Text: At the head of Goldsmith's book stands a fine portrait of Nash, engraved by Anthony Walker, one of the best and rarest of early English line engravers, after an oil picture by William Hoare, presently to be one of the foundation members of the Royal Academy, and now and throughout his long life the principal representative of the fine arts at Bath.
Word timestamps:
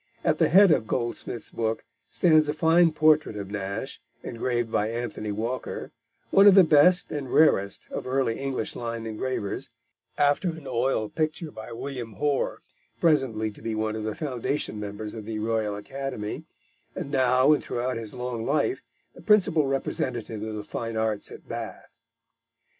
At 0.23 0.39
the 0.39 0.49
head 0.49 0.71
of 0.71 0.87
Goldsmith's 0.87 1.51
book 1.51 1.85
stands 2.09 2.49
a 2.49 2.55
fine 2.55 2.91
portrait 2.91 3.37
of 3.37 3.51
Nash, 3.51 4.01
engraved 4.23 4.71
by 4.71 4.89
Anthony 4.89 5.31
Walker, 5.31 5.91
one 6.31 6.47
of 6.47 6.55
the 6.55 6.63
best 6.63 7.11
and 7.11 7.31
rarest 7.31 7.87
of 7.91 8.07
early 8.07 8.39
English 8.39 8.75
line 8.75 9.05
engravers, 9.05 9.69
after 10.17 10.49
an 10.49 10.65
oil 10.65 11.07
picture 11.07 11.51
by 11.51 11.71
William 11.71 12.13
Hoare, 12.13 12.63
presently 12.99 13.51
to 13.51 13.61
be 13.61 13.75
one 13.75 13.95
of 13.95 14.03
the 14.03 14.15
foundation 14.15 14.79
members 14.79 15.13
of 15.13 15.25
the 15.25 15.37
Royal 15.37 15.75
Academy, 15.75 16.45
and 16.95 17.11
now 17.11 17.53
and 17.53 17.61
throughout 17.61 17.95
his 17.97 18.11
long 18.15 18.43
life 18.43 18.81
the 19.13 19.21
principal 19.21 19.67
representative 19.67 20.41
of 20.41 20.55
the 20.55 20.63
fine 20.63 20.97
arts 20.97 21.29
at 21.29 21.47
Bath. 21.47 21.99